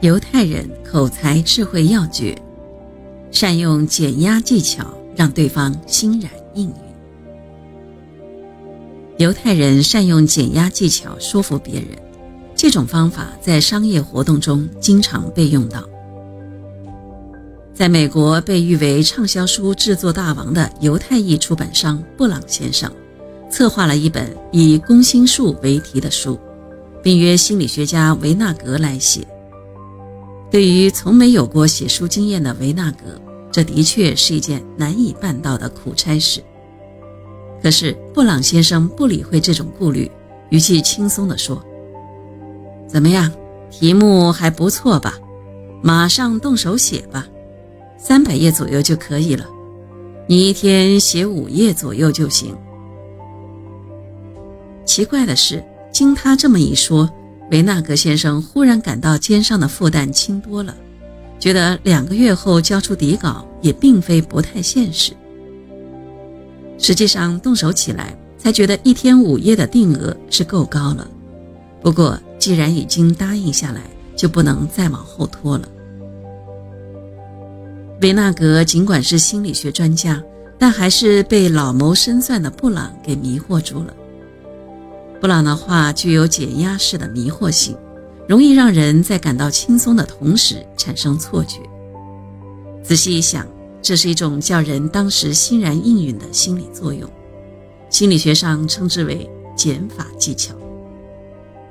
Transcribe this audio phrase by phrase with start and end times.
[0.00, 2.32] 犹太人口才智慧要诀，
[3.32, 4.86] 善用减压技巧，
[5.16, 6.74] 让对方欣然应允。
[9.16, 11.98] 犹太人善用减压技巧说服别人，
[12.54, 15.82] 这种方法在商业活动中经常被用到。
[17.74, 22.88] 在美国被誉为畅销书制作大王的犹太裔出版商布朗先生，
[23.50, 26.38] 策划了一本以攻心术为题的书，
[27.02, 29.26] 并约心理学家维纳格来写。
[30.50, 33.20] 对于从没有过写书经验的维纳格，
[33.52, 36.42] 这的确是一件难以办到的苦差事。
[37.62, 40.10] 可是布朗先生不理会这种顾虑，
[40.50, 41.62] 语气轻松地说
[42.88, 43.30] ：“怎么样，
[43.70, 45.18] 题目还不错吧？
[45.82, 47.26] 马上动手写吧。”
[47.98, 49.44] 三百页左右就可以了，
[50.28, 52.56] 你一天写五页左右就行。
[54.84, 57.10] 奇怪的是，经他这么一说，
[57.50, 60.74] 维纳格先生忽然感到肩上的负担轻多了，
[61.38, 65.12] 觉得两个月后交出底稿也并非不太现实。
[66.78, 71.08] 实际上，动手起来才觉得一天五页的定额是够高了。
[71.80, 73.80] 不过，既然已经答应下来，
[74.14, 75.68] 就不能再往后拖了。
[78.02, 80.22] 维纳格尽管是心理学专家，
[80.58, 83.94] 但还是被老谋深算的布朗给迷惑住了。
[85.20, 87.76] 布朗的话具有减压式的迷惑性，
[88.28, 91.58] 容易让人在感到轻松的同时产生错觉。
[92.84, 93.46] 仔细一想，
[93.82, 97.10] 这是一种叫人当时欣然应允的心理作用，
[97.90, 100.54] 心理学上称之为减法技巧。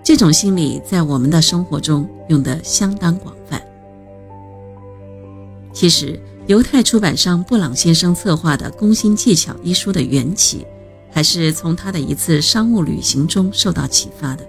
[0.04, 3.62] 这种心理在我们的生活中用得相当广泛。
[5.74, 10.66] 其实，犹太出版商布朗先生策划的《攻心技巧》一书的缘起，
[11.12, 14.48] 还是从他的一次商务旅行中受到启发的。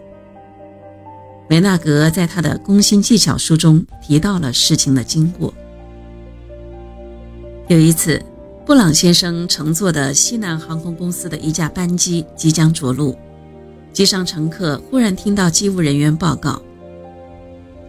[1.50, 5.52] 维纳格在他的《攻心技巧》书中提到了事情的经过。
[7.68, 8.22] 有一次，
[8.66, 13.16] 布朗先生乘坐的西南航空公司的一架班机即将着陆，
[13.92, 16.60] 机上乘客忽然听到机务人员报告，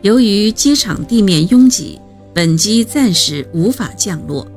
[0.01, 1.99] 由于机场地面拥挤。
[2.31, 4.47] 本机暂时无法降落，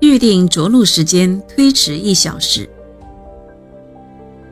[0.00, 2.70] 预定着陆时间推迟一小时。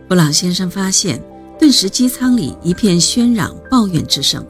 [0.08, 1.20] 布朗先生发现，
[1.58, 4.46] 顿时机舱里一片喧嚷、抱怨之声，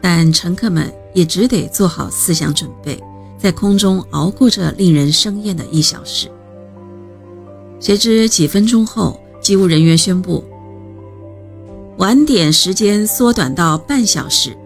[0.00, 3.00] 但乘客们也只得做好思想准备，
[3.38, 6.28] 在空中熬过这令人生厌的一小时。
[7.78, 10.42] 谁知几分钟后，机务人员宣布，
[11.98, 14.56] 晚点时间缩短到半小时。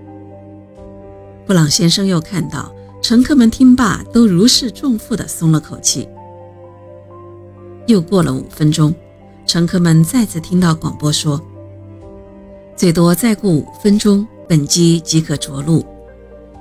[1.47, 6.09] 布朗先生又看到乘客们听罢都如释重负地松了口气。
[7.87, 8.95] 又过了五分钟，
[9.47, 11.41] 乘客们再次听到广播说
[12.77, 15.85] ：“最多再过五分钟，本机即可着陆。”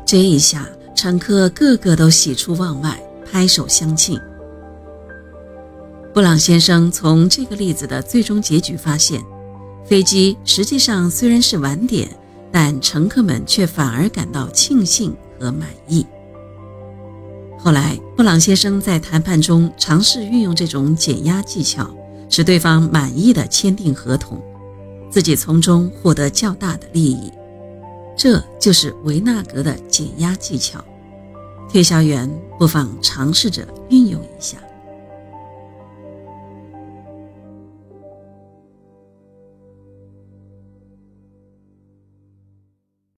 [0.06, 3.02] 这一下，乘客个个都喜出望外，
[3.32, 4.20] 拍手相庆。
[6.14, 9.22] 布朗先生从这个例子的最终结局发现，
[9.86, 12.10] 飞机实际上虽然是晚点。
[12.56, 16.06] 但乘客们却反而感到庆幸和满意。
[17.58, 21.90] 后来，布朗先生在谈判中尝试运用这种减压技巧，
[22.36, 24.42] 使对方满意的签订合同，
[25.12, 27.32] 自己从中获得较大的利益。
[28.18, 30.84] 这就是维纳格的减压技巧，
[31.72, 32.28] 推销员
[32.58, 34.58] 不妨尝试着运用一下。